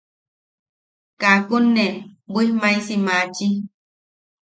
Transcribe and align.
Kaakun 1.21 1.65
nee 1.75 1.93
bwijmaisi 2.31 2.95
maachi. 3.05 3.47